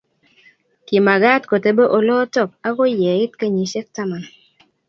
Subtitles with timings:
[0.85, 4.23] Kimagaat kotebe olotok akoy ye it kenyisyek taman.